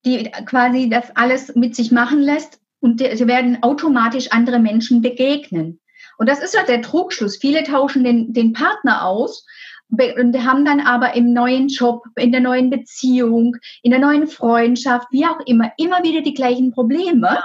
die 0.04 0.30
quasi 0.44 0.88
das 0.88 1.14
alles 1.16 1.54
mit 1.54 1.74
sich 1.74 1.90
machen 1.90 2.20
lässt 2.20 2.60
und 2.80 3.00
sie 3.00 3.26
werden 3.26 3.62
automatisch 3.62 4.30
andere 4.30 4.58
Menschen 4.58 5.00
begegnen. 5.00 5.80
Und 6.18 6.28
das 6.28 6.40
ist 6.40 6.54
ja 6.54 6.62
der 6.64 6.82
Trugschluss. 6.82 7.38
Viele 7.38 7.64
tauschen 7.64 8.04
den, 8.04 8.32
den 8.32 8.52
Partner 8.52 9.06
aus 9.06 9.46
und 9.94 10.44
haben 10.44 10.64
dann 10.64 10.80
aber 10.80 11.14
im 11.14 11.32
neuen 11.32 11.68
Job, 11.68 12.04
in 12.16 12.32
der 12.32 12.40
neuen 12.40 12.70
Beziehung, 12.70 13.56
in 13.82 13.90
der 13.90 14.00
neuen 14.00 14.26
Freundschaft, 14.26 15.08
wie 15.10 15.26
auch 15.26 15.40
immer, 15.46 15.72
immer 15.78 16.02
wieder 16.02 16.22
die 16.22 16.34
gleichen 16.34 16.72
Probleme, 16.72 17.42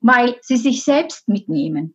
weil 0.00 0.36
sie 0.42 0.56
sich 0.56 0.84
selbst 0.84 1.28
mitnehmen. 1.28 1.94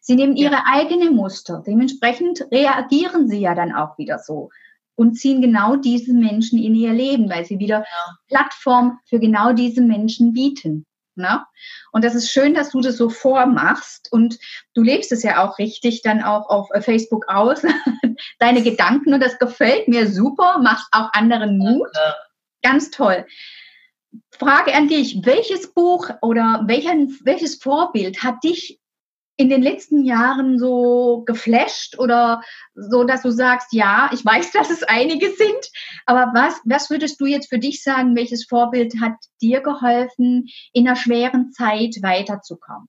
Sie 0.00 0.14
nehmen 0.14 0.36
ihre 0.36 0.52
ja. 0.52 0.64
eigene 0.66 1.10
Muster. 1.10 1.62
Dementsprechend 1.66 2.46
reagieren 2.52 3.28
sie 3.28 3.40
ja 3.40 3.54
dann 3.54 3.72
auch 3.72 3.98
wieder 3.98 4.18
so 4.18 4.50
und 4.94 5.14
ziehen 5.14 5.40
genau 5.40 5.76
diese 5.76 6.12
Menschen 6.12 6.58
in 6.58 6.74
ihr 6.74 6.92
Leben, 6.92 7.28
weil 7.28 7.44
sie 7.44 7.58
wieder 7.58 7.80
ja. 7.80 8.16
Plattform 8.28 8.98
für 9.06 9.18
genau 9.18 9.52
diese 9.52 9.82
Menschen 9.82 10.32
bieten. 10.32 10.86
Ne? 11.14 11.44
Und 11.92 12.04
das 12.04 12.14
ist 12.14 12.30
schön, 12.30 12.54
dass 12.54 12.70
du 12.70 12.80
das 12.80 12.96
so 12.96 13.08
vormachst 13.10 14.10
und 14.12 14.38
du 14.74 14.82
lebst 14.82 15.12
es 15.12 15.22
ja 15.22 15.44
auch 15.44 15.58
richtig 15.58 16.02
dann 16.02 16.22
auch 16.22 16.48
auf 16.48 16.68
äh, 16.72 16.80
Facebook 16.80 17.26
aus, 17.28 17.62
deine 18.38 18.62
Gedanken 18.62 19.12
und 19.12 19.20
das 19.20 19.38
gefällt 19.38 19.88
mir 19.88 20.10
super, 20.10 20.58
machst 20.58 20.88
auch 20.92 21.12
anderen 21.12 21.58
Mut. 21.58 21.88
Ja. 21.94 22.14
Ganz 22.62 22.90
toll. 22.90 23.26
Frage 24.30 24.74
an 24.74 24.88
dich, 24.88 25.20
welches 25.24 25.72
Buch 25.72 26.10
oder 26.20 26.64
welchen, 26.66 27.18
welches 27.24 27.56
Vorbild 27.56 28.22
hat 28.22 28.42
dich 28.44 28.78
in 29.36 29.48
den 29.48 29.62
letzten 29.62 30.04
Jahren 30.04 30.58
so 30.58 31.22
geflasht 31.26 31.98
oder 31.98 32.42
so, 32.74 33.04
dass 33.04 33.22
du 33.22 33.30
sagst, 33.30 33.72
ja, 33.72 34.10
ich 34.12 34.24
weiß, 34.24 34.52
dass 34.52 34.70
es 34.70 34.82
einige 34.82 35.28
sind, 35.28 35.70
aber 36.06 36.32
was, 36.34 36.54
was 36.64 36.90
würdest 36.90 37.20
du 37.20 37.26
jetzt 37.26 37.48
für 37.48 37.58
dich 37.58 37.82
sagen, 37.82 38.16
welches 38.16 38.46
Vorbild 38.46 38.94
hat 39.00 39.14
dir 39.40 39.60
geholfen, 39.60 40.48
in 40.72 40.86
einer 40.86 40.96
schweren 40.96 41.52
Zeit 41.52 41.96
weiterzukommen? 42.02 42.88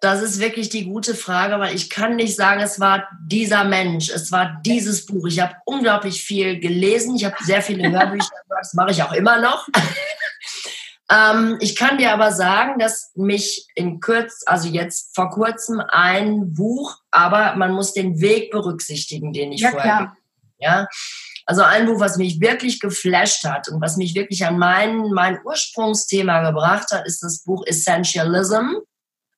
Das 0.00 0.20
ist 0.20 0.40
wirklich 0.40 0.68
die 0.68 0.86
gute 0.86 1.14
Frage, 1.14 1.60
weil 1.60 1.76
ich 1.76 1.88
kann 1.88 2.16
nicht 2.16 2.34
sagen, 2.34 2.60
es 2.60 2.80
war 2.80 3.06
dieser 3.24 3.62
Mensch, 3.62 4.10
es 4.10 4.32
war 4.32 4.60
dieses 4.66 5.06
Buch. 5.06 5.28
Ich 5.28 5.38
habe 5.38 5.54
unglaublich 5.64 6.24
viel 6.24 6.58
gelesen, 6.58 7.14
ich 7.14 7.24
habe 7.24 7.36
sehr 7.44 7.62
viele 7.62 7.88
Hörbücher, 7.92 8.34
das 8.48 8.74
mache 8.74 8.90
ich 8.90 9.02
auch 9.04 9.12
immer 9.12 9.40
noch. 9.40 9.68
Ähm, 11.10 11.58
ich 11.60 11.76
kann 11.76 11.98
dir 11.98 12.12
aber 12.12 12.32
sagen, 12.32 12.78
dass 12.78 13.10
mich 13.14 13.66
in 13.74 14.00
Kürz, 14.00 14.42
also 14.46 14.68
jetzt 14.68 15.14
vor 15.14 15.30
kurzem 15.30 15.80
ein 15.88 16.54
Buch, 16.54 16.98
aber 17.10 17.56
man 17.56 17.72
muss 17.72 17.92
den 17.92 18.20
Weg 18.20 18.50
berücksichtigen, 18.50 19.32
den 19.32 19.52
ich 19.52 19.60
ja, 19.60 19.70
vorher. 19.70 19.96
Klar. 19.96 20.16
Ja, 20.58 20.86
also 21.46 21.62
ein 21.62 21.86
Buch, 21.86 22.00
was 22.00 22.16
mich 22.16 22.40
wirklich 22.40 22.80
geflasht 22.80 23.44
hat 23.44 23.68
und 23.68 23.80
was 23.80 23.96
mich 23.96 24.14
wirklich 24.14 24.46
an 24.46 24.58
mein, 24.58 25.10
mein 25.10 25.40
Ursprungsthema 25.44 26.48
gebracht 26.48 26.90
hat, 26.92 27.06
ist 27.06 27.22
das 27.22 27.42
Buch 27.42 27.64
Essentialism 27.66 28.54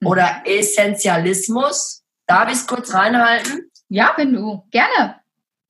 mhm. 0.01 0.07
oder 0.07 0.43
Essentialismus. 0.45 2.03
Darf 2.27 2.49
ich 2.49 2.57
es 2.57 2.67
kurz 2.67 2.93
reinhalten? 2.93 3.71
Ja, 3.89 4.13
wenn 4.17 4.33
du. 4.33 4.67
Gerne. 4.71 5.21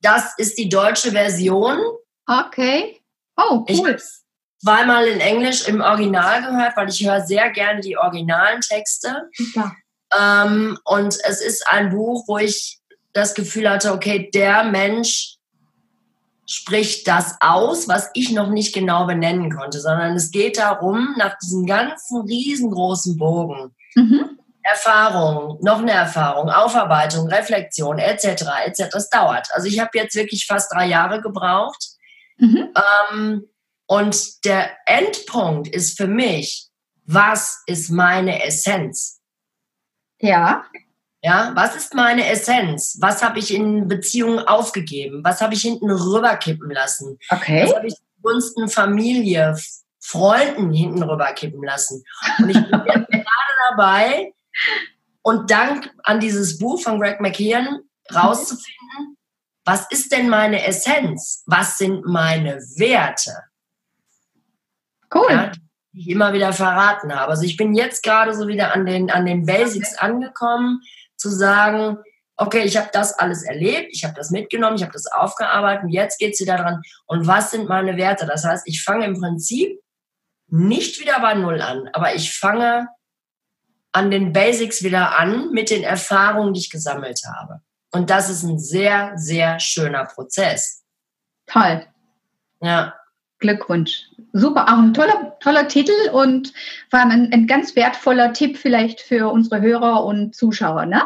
Das 0.01 0.33
ist 0.37 0.57
die 0.57 0.69
deutsche 0.69 1.11
Version. 1.11 1.79
Okay. 2.27 3.01
Oh, 3.37 3.65
cool. 3.69 3.95
Ich 3.95 4.24
zweimal 4.65 5.05
in 5.07 5.19
Englisch 5.19 5.67
im 5.67 5.81
Original 5.81 6.41
gehört, 6.41 6.75
weil 6.75 6.89
ich 6.89 7.05
höre 7.05 7.21
sehr 7.21 7.51
gerne 7.51 7.81
die 7.81 7.97
originalen 7.97 8.61
Texte. 8.61 9.29
Ja. 9.53 9.75
Ähm, 10.17 10.77
und 10.83 11.17
es 11.23 11.41
ist 11.41 11.67
ein 11.67 11.91
Buch, 11.91 12.23
wo 12.27 12.37
ich 12.37 12.79
das 13.13 13.35
Gefühl 13.35 13.69
hatte, 13.69 13.93
okay, 13.93 14.29
der 14.33 14.63
Mensch 14.63 15.35
spricht 16.47 17.07
das 17.07 17.37
aus, 17.39 17.87
was 17.87 18.09
ich 18.13 18.31
noch 18.31 18.49
nicht 18.49 18.73
genau 18.73 19.05
benennen 19.05 19.55
konnte, 19.55 19.79
sondern 19.79 20.15
es 20.15 20.31
geht 20.31 20.57
darum, 20.57 21.15
nach 21.17 21.37
diesem 21.39 21.65
ganzen 21.65 22.21
riesengroßen 22.21 23.17
Bogen, 23.17 23.75
mhm. 23.95 24.37
Erfahrung, 24.63 25.59
noch 25.61 25.79
eine 25.79 25.91
Erfahrung, 25.91 26.49
Aufarbeitung, 26.49 27.27
Reflexion, 27.27 27.99
etc., 27.99 28.45
etc. 28.65 28.89
Das 28.91 29.09
dauert. 29.09 29.47
Also 29.53 29.67
ich 29.67 29.79
habe 29.79 29.91
jetzt 29.93 30.15
wirklich 30.15 30.45
fast 30.45 30.73
drei 30.73 30.87
Jahre 30.87 31.21
gebraucht. 31.21 31.89
Mhm. 32.37 32.73
Ähm, 33.13 33.47
und 33.87 34.45
der 34.45 34.71
Endpunkt 34.85 35.67
ist 35.67 35.97
für 35.97 36.07
mich, 36.07 36.67
was 37.05 37.61
ist 37.67 37.89
meine 37.89 38.43
Essenz? 38.43 39.21
Ja. 40.19 40.65
Ja, 41.21 41.51
was 41.55 41.75
ist 41.75 41.93
meine 41.93 42.27
Essenz? 42.27 42.97
Was 42.99 43.23
habe 43.23 43.39
ich 43.39 43.53
in 43.53 43.87
Beziehungen 43.87 44.39
aufgegeben? 44.39 45.23
Was 45.23 45.41
habe 45.41 45.53
ich 45.55 45.61
hinten 45.61 45.89
rüberkippen 45.89 46.69
lassen? 46.69 47.17
Okay. 47.29 47.63
Was 47.63 47.75
habe 47.75 47.87
ich 47.87 47.95
zugunsten 48.15 48.69
Familie, 48.69 49.57
Freunden 49.99 50.71
hinten 50.71 51.01
rüberkippen 51.01 51.63
lassen? 51.63 52.03
Und 52.39 52.49
ich 52.49 52.57
bin 52.57 52.83
jetzt 52.85 53.07
gerade 53.11 53.25
dabei, 53.71 54.33
und 55.25 55.49
dank 55.49 55.91
an 56.03 56.19
dieses 56.19 56.59
Buch 56.59 56.79
von 56.81 56.99
Greg 56.99 57.19
McKeon 57.19 57.81
rauszufinden, 58.13 59.17
was 59.65 59.89
ist 59.89 60.11
denn 60.11 60.29
meine 60.29 60.63
Essenz? 60.63 61.41
Was 61.47 61.79
sind 61.79 62.05
meine 62.05 62.57
Werte? 62.77 63.31
Cool. 65.15 65.31
Ja, 65.31 65.51
die 65.93 66.01
ich 66.01 66.09
immer 66.09 66.33
wieder 66.33 66.51
verraten 66.51 67.15
habe. 67.15 67.31
Also 67.31 67.43
ich 67.43 67.55
bin 67.55 67.73
jetzt 67.73 68.03
gerade 68.03 68.33
so 68.33 68.47
wieder 68.47 68.73
an 68.73 68.85
den, 68.85 69.09
an 69.09 69.25
den 69.25 69.45
Basics 69.45 69.97
angekommen, 69.97 70.81
zu 71.15 71.29
sagen, 71.29 71.97
okay, 72.37 72.63
ich 72.63 72.75
habe 72.75 72.89
das 72.91 73.17
alles 73.17 73.43
erlebt, 73.43 73.89
ich 73.91 74.03
habe 74.03 74.13
das 74.13 74.29
mitgenommen, 74.29 74.75
ich 74.75 74.81
habe 74.81 74.91
das 74.91 75.07
aufgearbeitet 75.07 75.85
und 75.85 75.89
jetzt 75.89 76.19
geht 76.19 76.33
es 76.33 76.41
wieder 76.41 76.57
dran. 76.57 76.81
Und 77.05 77.27
was 77.27 77.51
sind 77.51 77.69
meine 77.69 77.95
Werte? 77.95 78.25
Das 78.25 78.43
heißt, 78.43 78.67
ich 78.67 78.83
fange 78.83 79.05
im 79.05 79.19
Prinzip 79.19 79.79
nicht 80.47 80.99
wieder 80.99 81.19
bei 81.21 81.33
Null 81.33 81.61
an, 81.61 81.89
aber 81.93 82.13
ich 82.13 82.37
fange 82.37 82.87
an 83.93 84.11
den 84.11 84.33
Basics 84.33 84.83
wieder 84.83 85.17
an 85.17 85.51
mit 85.51 85.69
den 85.69 85.83
Erfahrungen, 85.83 86.53
die 86.53 86.59
ich 86.59 86.69
gesammelt 86.69 87.21
habe. 87.25 87.61
Und 87.91 88.09
das 88.09 88.29
ist 88.29 88.43
ein 88.43 88.59
sehr, 88.59 89.13
sehr 89.15 89.59
schöner 89.61 90.03
Prozess. 90.03 90.83
Toll. 91.47 91.87
Ja. 92.59 92.93
Glückwunsch. 93.45 94.09
Super, 94.33 94.65
auch 94.67 94.79
ein 94.79 94.93
toller, 94.93 95.37
toller 95.39 95.67
Titel 95.67 96.09
und 96.11 96.51
vor 96.89 96.99
allem 96.99 97.11
ein, 97.11 97.33
ein 97.33 97.47
ganz 97.47 97.75
wertvoller 97.75 98.33
Tipp 98.33 98.57
vielleicht 98.57 98.99
für 98.99 99.29
unsere 99.29 99.61
Hörer 99.61 100.03
und 100.03 100.35
Zuschauer, 100.35 100.85
ne? 100.85 101.03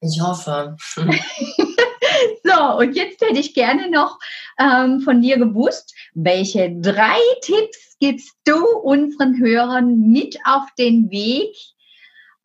Ich 0.00 0.20
hoffe. 0.20 0.76
so, 2.44 2.76
und 2.78 2.94
jetzt 2.94 3.20
hätte 3.22 3.38
ich 3.38 3.54
gerne 3.54 3.90
noch 3.90 4.18
ähm, 4.58 5.00
von 5.00 5.22
dir 5.22 5.38
gewusst, 5.38 5.94
welche 6.14 6.76
drei 6.80 7.18
Tipps 7.40 7.96
gibst 7.98 8.36
du 8.44 8.64
unseren 8.82 9.38
Hörern 9.38 9.98
mit 10.10 10.36
auf 10.44 10.64
den 10.76 11.10
Weg, 11.10 11.56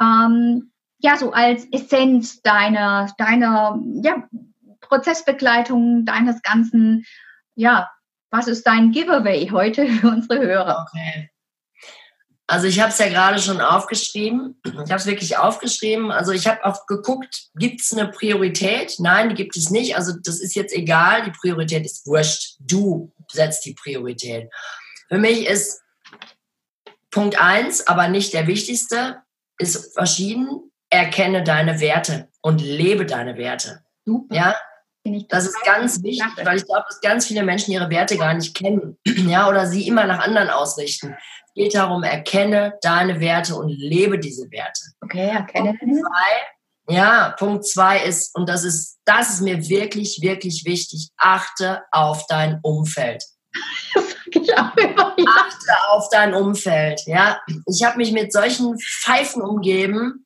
ähm, 0.01 0.71
ja, 0.99 1.17
so 1.17 1.31
als 1.31 1.65
Essenz 1.71 2.41
deiner, 2.41 3.11
deiner 3.17 3.79
ja, 4.03 4.23
Prozessbegleitung, 4.81 6.05
deines 6.05 6.41
ganzen, 6.41 7.05
ja, 7.55 7.89
was 8.29 8.47
ist 8.47 8.65
dein 8.67 8.91
Giveaway 8.91 9.49
heute 9.51 9.87
für 9.87 10.07
unsere 10.07 10.39
Hörer? 10.39 10.85
Okay. 10.87 11.29
Also 12.49 12.67
ich 12.67 12.79
habe 12.79 12.91
es 12.91 12.97
ja 12.97 13.09
gerade 13.09 13.39
schon 13.39 13.59
aufgeschrieben. 13.59 14.61
Ich 14.63 14.73
habe 14.73 14.95
es 14.95 15.05
wirklich 15.05 15.37
aufgeschrieben. 15.37 16.11
Also 16.11 16.31
ich 16.31 16.47
habe 16.47 16.63
auch 16.63 16.85
geguckt, 16.87 17.49
gibt 17.55 17.81
es 17.81 17.91
eine 17.91 18.07
Priorität? 18.07 18.95
Nein, 18.99 19.29
die 19.29 19.35
gibt 19.35 19.57
es 19.57 19.69
nicht. 19.69 19.97
Also 19.97 20.13
das 20.23 20.39
ist 20.39 20.55
jetzt 20.55 20.73
egal. 20.73 21.23
Die 21.25 21.31
Priorität 21.31 21.85
ist 21.85 22.07
wurscht. 22.07 22.55
Du 22.59 23.11
setzt 23.29 23.65
die 23.65 23.73
Priorität. 23.73 24.49
Für 25.09 25.17
mich 25.17 25.45
ist 25.45 25.81
Punkt 27.11 27.39
eins, 27.39 27.85
aber 27.85 28.07
nicht 28.07 28.33
der 28.33 28.47
wichtigste, 28.47 29.21
ist 29.57 29.93
verschieden. 29.93 30.71
Erkenne 30.89 31.43
deine 31.43 31.81
Werte 31.81 32.29
und 32.41 32.61
lebe 32.61 33.05
deine 33.05 33.37
Werte. 33.37 33.83
Super. 34.05 34.33
Ja, 34.33 34.55
Das 35.29 35.45
ist 35.45 35.61
ganz 35.63 36.01
wichtig, 36.03 36.25
weil 36.43 36.57
ich 36.57 36.65
glaube, 36.65 36.85
dass 36.87 37.01
ganz 37.01 37.25
viele 37.27 37.43
Menschen 37.43 37.71
ihre 37.71 37.89
Werte 37.89 38.17
gar 38.17 38.33
nicht 38.33 38.55
kennen, 38.55 38.97
ja, 39.05 39.49
oder 39.49 39.65
sie 39.65 39.87
immer 39.87 40.05
nach 40.05 40.19
anderen 40.19 40.49
ausrichten. 40.49 41.15
Es 41.47 41.53
geht 41.53 41.75
darum, 41.75 42.03
erkenne 42.03 42.73
deine 42.81 43.19
Werte 43.19 43.55
und 43.55 43.69
lebe 43.69 44.19
diese 44.19 44.49
Werte. 44.51 44.81
Okay, 45.01 45.29
erkenne. 45.29 45.73
Punkt 45.79 45.95
zwei, 45.95 46.95
ja, 46.95 47.35
Punkt 47.37 47.65
zwei 47.65 48.03
ist, 48.03 48.35
und 48.35 48.47
das 48.47 48.63
ist, 48.63 48.99
das 49.05 49.29
ist 49.31 49.41
mir 49.41 49.67
wirklich, 49.67 50.19
wirklich 50.21 50.63
wichtig, 50.65 51.09
achte 51.17 51.83
auf 51.91 52.25
dein 52.27 52.59
Umfeld. 52.61 53.23
Immer. 54.31 54.45
Ja. 54.45 54.73
Achte 54.75 55.89
auf 55.89 56.09
dein 56.09 56.33
Umfeld, 56.33 57.01
ja. 57.05 57.39
Ich 57.65 57.83
habe 57.83 57.97
mich 57.97 58.11
mit 58.11 58.31
solchen 58.31 58.77
Pfeifen 58.79 59.41
umgeben, 59.41 60.25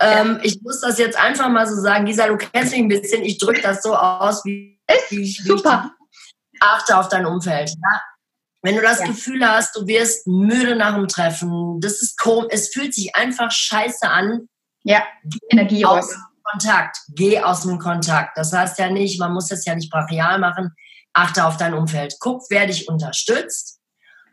ähm, 0.00 0.40
ich 0.42 0.60
muss 0.62 0.80
das 0.80 0.98
jetzt 0.98 1.18
einfach 1.18 1.48
mal 1.48 1.66
so 1.66 1.80
sagen. 1.80 2.06
Lisa, 2.06 2.26
du 2.26 2.36
kennst 2.36 2.72
mich 2.72 2.80
ein 2.80 2.88
bisschen. 2.88 3.22
Ich 3.22 3.38
drücke 3.38 3.62
das 3.62 3.82
so 3.82 3.94
aus, 3.96 4.44
wie, 4.44 4.78
wie 5.10 5.22
ich. 5.22 5.42
Super. 5.42 5.92
Ich 6.52 6.62
achte 6.62 6.96
auf 6.98 7.08
dein 7.08 7.26
Umfeld. 7.26 7.70
Ja? 7.70 8.00
Wenn 8.62 8.76
du 8.76 8.82
das 8.82 9.00
ja. 9.00 9.06
Gefühl 9.06 9.46
hast, 9.46 9.76
du 9.76 9.86
wirst 9.86 10.26
müde 10.26 10.76
nach 10.76 10.96
dem 10.96 11.08
Treffen, 11.08 11.80
das 11.80 12.02
ist 12.02 12.18
komisch, 12.18 12.48
es 12.50 12.68
fühlt 12.68 12.94
sich 12.94 13.14
einfach 13.14 13.50
scheiße 13.50 14.08
an. 14.08 14.48
Ja, 14.82 15.04
Energie 15.50 15.84
aus 15.84 16.08
dem 16.08 16.22
Kontakt. 16.42 16.98
Geh 17.14 17.40
aus 17.40 17.62
dem 17.62 17.78
Kontakt. 17.78 18.36
Das 18.36 18.52
heißt 18.52 18.78
ja 18.78 18.90
nicht, 18.90 19.18
man 19.18 19.32
muss 19.32 19.48
das 19.48 19.64
ja 19.64 19.74
nicht 19.74 19.90
brachial 19.90 20.38
machen. 20.38 20.74
Achte 21.12 21.44
auf 21.44 21.56
dein 21.56 21.74
Umfeld. 21.74 22.16
Guck, 22.20 22.42
wer 22.50 22.66
dich 22.66 22.88
unterstützt, 22.88 23.80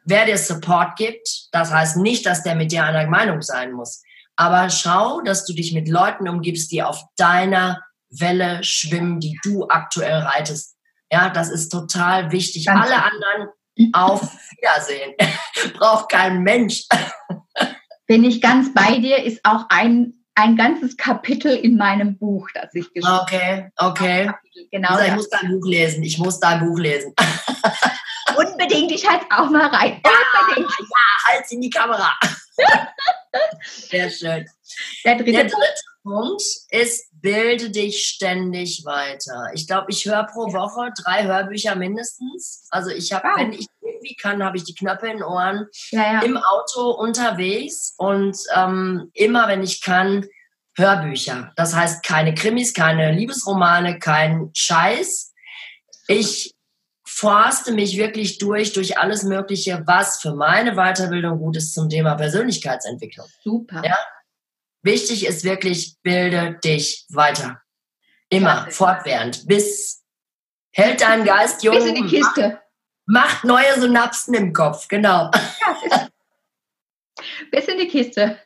wer 0.05 0.25
dir 0.25 0.37
Support 0.37 0.95
gibt. 0.95 1.47
Das 1.51 1.71
heißt 1.71 1.97
nicht, 1.97 2.25
dass 2.25 2.43
der 2.43 2.55
mit 2.55 2.71
dir 2.71 2.83
einer 2.83 3.07
Meinung 3.07 3.41
sein 3.41 3.71
muss. 3.71 4.03
Aber 4.35 4.69
schau, 4.69 5.21
dass 5.21 5.45
du 5.45 5.53
dich 5.53 5.73
mit 5.73 5.87
Leuten 5.87 6.27
umgibst, 6.27 6.71
die 6.71 6.83
auf 6.83 7.03
deiner 7.17 7.81
Welle 8.09 8.63
schwimmen, 8.63 9.19
die 9.19 9.39
du 9.43 9.67
aktuell 9.67 10.19
reitest. 10.19 10.75
Ja, 11.11 11.29
das 11.29 11.49
ist 11.49 11.69
total 11.69 12.31
wichtig. 12.31 12.65
Danke. 12.65 12.83
Alle 12.83 13.03
anderen 13.03 13.49
auf 13.93 14.21
Wiedersehen. 14.57 15.13
Braucht 15.77 16.09
kein 16.09 16.41
Mensch. 16.41 16.87
Bin 18.07 18.23
ich 18.23 18.41
ganz 18.41 18.73
bei 18.73 18.97
dir, 18.97 19.23
ist 19.23 19.39
auch 19.43 19.65
ein, 19.69 20.13
ein 20.35 20.55
ganzes 20.55 20.97
Kapitel 20.97 21.55
in 21.55 21.77
meinem 21.77 22.17
Buch, 22.17 22.49
das 22.53 22.73
ich 22.73 22.91
geschrieben 22.93 23.07
habe. 23.07 23.23
Okay, 23.23 23.69
okay. 23.77 24.31
Genau. 24.71 24.89
Also 24.89 25.05
ich 25.05 25.13
muss 25.13 25.29
dein 25.29 25.49
Buch 25.49 25.65
lesen. 25.65 26.03
Ich 26.03 26.17
muss 26.17 26.39
dein 26.39 26.59
Buch 26.59 26.77
lesen. 26.77 27.13
Unbedingt, 28.35 28.91
ich 28.91 29.07
halte 29.07 29.25
auch 29.29 29.49
mal 29.49 29.67
rein. 29.67 30.01
Ja, 30.03 30.11
Unbedingt. 30.41 30.71
Ja, 30.79 31.31
halt 31.31 31.51
in 31.51 31.61
die 31.61 31.69
Kamera. 31.69 32.11
Sehr 33.61 34.09
schön. 34.09 34.45
Der 35.05 35.15
dritte, 35.15 35.31
Der 35.31 35.43
dritte 35.43 35.81
Punkt 36.03 36.43
ist, 36.69 37.09
bilde 37.21 37.69
dich 37.69 38.05
ständig 38.05 38.83
weiter. 38.85 39.51
Ich 39.53 39.67
glaube, 39.67 39.87
ich 39.89 40.05
höre 40.05 40.25
pro 40.25 40.51
Woche 40.51 40.91
drei 41.01 41.23
Hörbücher 41.23 41.75
mindestens. 41.75 42.67
Also 42.69 42.89
ich 42.89 43.13
habe, 43.13 43.27
wow. 43.27 43.37
wenn 43.37 43.53
ich 43.53 43.67
irgendwie 43.81 44.15
kann, 44.15 44.43
habe 44.43 44.57
ich 44.57 44.65
die 44.65 44.75
Knöpfe 44.75 45.07
in 45.07 45.17
den 45.17 45.23
Ohren, 45.23 45.67
ja, 45.91 46.13
ja. 46.13 46.21
im 46.21 46.37
Auto 46.37 46.91
unterwegs 46.91 47.93
und 47.97 48.37
ähm, 48.55 49.09
immer, 49.13 49.47
wenn 49.47 49.63
ich 49.63 49.81
kann, 49.81 50.27
Hörbücher. 50.75 51.53
Das 51.55 51.75
heißt 51.75 52.03
keine 52.03 52.33
Krimis, 52.33 52.73
keine 52.73 53.11
Liebesromane, 53.11 53.99
kein 53.99 54.49
Scheiß. 54.53 55.31
Ich 56.07 56.53
forste 57.13 57.71
mich 57.71 57.97
wirklich 57.97 58.39
durch, 58.39 58.73
durch 58.73 58.97
alles 58.97 59.23
Mögliche, 59.23 59.83
was 59.85 60.19
für 60.19 60.33
meine 60.33 60.75
Weiterbildung 60.75 61.37
gut 61.37 61.57
ist 61.57 61.73
zum 61.73 61.89
Thema 61.89 62.15
Persönlichkeitsentwicklung. 62.15 63.27
Super. 63.43 63.83
Ja? 63.85 63.97
Wichtig 64.81 65.25
ist 65.25 65.43
wirklich, 65.43 65.95
bilde 66.01 66.59
dich 66.63 67.05
weiter. 67.09 67.61
Immer, 68.29 68.67
fortwährend, 68.71 69.47
bis, 69.47 70.03
hält 70.71 71.01
deinen 71.01 71.23
Geist 71.23 71.63
jung. 71.63 71.75
Bis 71.75 71.85
in 71.85 71.95
die 71.95 72.07
Kiste. 72.07 72.59
Macht, 73.05 73.43
macht 73.43 73.43
neue 73.43 73.79
Synapsen 73.79 74.33
im 74.33 74.51
Kopf, 74.51 74.87
genau. 74.87 75.29
Ja, 75.61 76.07
bis 77.51 77.65
in 77.67 77.77
die 77.77 77.87
Kiste. 77.87 78.39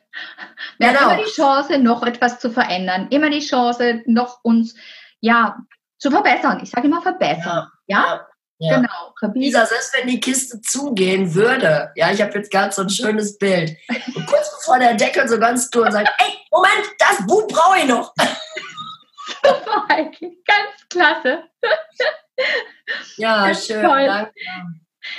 Wir 0.78 0.88
genau. 0.88 1.00
haben 1.00 1.14
immer 1.14 1.24
die 1.24 1.30
Chance, 1.30 1.78
noch 1.78 2.02
etwas 2.02 2.38
zu 2.38 2.50
verändern. 2.50 3.08
Immer 3.10 3.30
die 3.30 3.40
Chance, 3.40 4.02
noch 4.06 4.40
uns, 4.42 4.74
ja, 5.20 5.56
zu 5.98 6.10
verbessern. 6.10 6.60
Ich 6.62 6.70
sage 6.70 6.86
immer 6.86 7.02
verbessern. 7.02 7.68
Ja? 7.86 8.04
ja? 8.04 8.27
Ja. 8.58 8.76
Genau. 8.76 9.34
Lisa, 9.34 9.64
selbst 9.66 9.96
wenn 9.96 10.08
die 10.08 10.18
Kiste 10.18 10.60
zugehen 10.60 11.34
würde, 11.34 11.92
ja, 11.94 12.10
ich 12.10 12.20
habe 12.20 12.32
jetzt 12.34 12.50
gerade 12.50 12.72
so 12.72 12.82
ein 12.82 12.90
schönes 12.90 13.38
Bild. 13.38 13.76
Und 14.14 14.26
kurz 14.26 14.52
bevor 14.56 14.78
der 14.80 14.94
Deckel 14.94 15.28
so 15.28 15.38
ganz 15.38 15.66
stur 15.66 15.90
sagt, 15.92 16.10
ey, 16.18 16.34
Moment, 16.50 16.88
das 16.98 17.24
Buch 17.26 17.46
brauche 17.46 17.78
ich 17.78 17.86
noch. 17.86 18.12
Super, 19.44 19.86
Heike. 19.88 20.32
Ganz 20.44 20.88
klasse. 20.90 21.44
Ja, 23.16 23.46
Ganz 23.46 23.66
schön. 23.66 23.82
Toll. 23.82 24.06
Danke. 24.06 24.32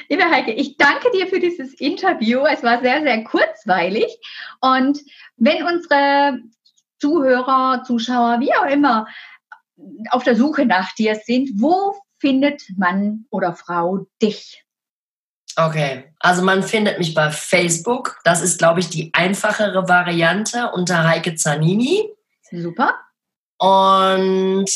Liebe 0.10 0.30
Heike, 0.30 0.52
ich 0.52 0.78
danke 0.78 1.10
dir 1.12 1.28
für 1.28 1.40
dieses 1.40 1.74
Interview. 1.76 2.46
Es 2.46 2.62
war 2.62 2.82
sehr, 2.82 3.02
sehr 3.02 3.24
kurzweilig. 3.24 4.20
Und 4.60 5.00
wenn 5.38 5.64
unsere 5.64 6.40
Zuhörer, 7.00 7.84
Zuschauer, 7.86 8.40
wie 8.40 8.54
auch 8.54 8.66
immer, 8.66 9.08
auf 10.12 10.24
der 10.24 10.36
Suche 10.36 10.66
nach 10.66 10.94
dir 10.96 11.16
sind, 11.16 11.50
wo 11.56 11.96
findet 12.20 12.64
Mann 12.78 13.26
oder 13.30 13.56
Frau 13.56 14.08
dich? 14.22 14.64
Okay, 15.56 16.14
also 16.20 16.44
man 16.44 16.62
findet 16.64 17.00
mich 17.00 17.14
bei 17.14 17.32
Facebook. 17.32 18.20
Das 18.24 18.42
ist, 18.42 18.60
glaube 18.60 18.80
ich, 18.80 18.90
die 18.90 19.14
einfachere 19.14 19.88
Variante 19.88 20.72
unter 20.72 21.08
Heike 21.08 21.36
Zanini. 21.36 22.10
Super. 22.52 22.96
Und 23.58 24.70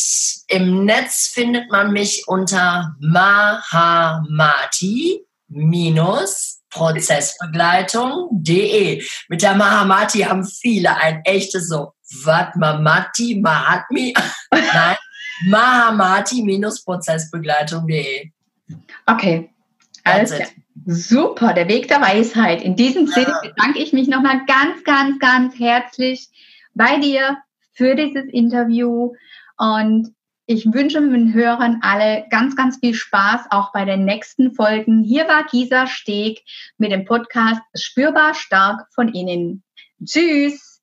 im 0.48 0.84
Netz 0.84 1.32
findet 1.34 1.72
man 1.72 1.94
mich 1.94 2.24
unter 2.28 2.96
Mahamati 3.00 5.26
Prozessbegleitung.de. 6.70 9.04
Mit 9.30 9.42
der 9.42 9.56
Mahamati 9.56 10.20
haben 10.22 10.46
viele 10.46 10.96
ein 10.98 11.22
echtes 11.24 11.70
so 11.70 11.94
Vatmamati 12.24 13.40
Mahatmi. 13.42 14.14
Nein, 14.52 14.98
mahamati-prozessbegleitung.de. 15.48 18.32
Okay. 19.06 19.50
Also 20.04 20.36
Super, 20.86 21.54
der 21.54 21.68
Weg 21.68 21.88
der 21.88 22.02
Weisheit. 22.02 22.62
In 22.62 22.76
diesem 22.76 23.08
Sinne 23.08 23.34
bedanke 23.42 23.80
ich 23.80 23.94
mich 23.94 24.08
nochmal 24.08 24.42
ganz, 24.46 24.84
ganz, 24.84 25.20
ganz 25.20 25.58
herzlich 25.58 26.30
bei 26.74 26.98
dir 26.98 27.38
für 27.74 27.96
dieses 27.96 28.26
Interview 28.26 29.14
und 29.58 30.14
ich 30.46 30.66
wünsche 30.66 31.00
den 31.00 31.34
Hörern 31.34 31.80
alle 31.84 32.26
ganz, 32.30 32.58
ganz 32.58 32.78
viel 32.78 32.94
Spaß 32.94 33.46
auch 33.52 33.72
bei 33.72 33.86
den 33.86 34.04
nächsten 34.04 34.54
Folgen. 34.54 35.02
Hier 35.02 35.26
war 35.28 35.46
Gisa 35.46 35.88
Steg 35.88 36.42
mit 36.78 36.92
dem 36.92 37.06
Podcast 37.06 37.62
Spürbar 37.74 38.34
stark 38.34 38.88
von 38.94 39.14
Ihnen. 39.14 39.64
Tschüss! 40.04 40.82